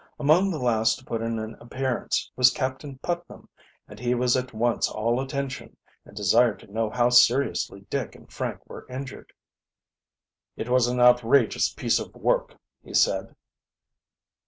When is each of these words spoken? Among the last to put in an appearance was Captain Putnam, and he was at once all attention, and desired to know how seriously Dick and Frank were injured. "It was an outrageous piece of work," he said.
Among 0.19 0.49
the 0.49 0.57
last 0.57 0.97
to 0.97 1.05
put 1.05 1.21
in 1.21 1.37
an 1.37 1.53
appearance 1.59 2.31
was 2.35 2.49
Captain 2.49 2.97
Putnam, 3.03 3.47
and 3.87 3.99
he 3.99 4.15
was 4.15 4.35
at 4.35 4.51
once 4.51 4.89
all 4.89 5.21
attention, 5.21 5.77
and 6.05 6.17
desired 6.17 6.57
to 6.61 6.73
know 6.73 6.89
how 6.89 7.09
seriously 7.11 7.81
Dick 7.81 8.15
and 8.15 8.27
Frank 8.33 8.67
were 8.67 8.87
injured. 8.89 9.31
"It 10.57 10.69
was 10.69 10.87
an 10.87 10.99
outrageous 10.99 11.71
piece 11.71 11.99
of 11.99 12.15
work," 12.15 12.55
he 12.83 12.95
said. 12.95 13.35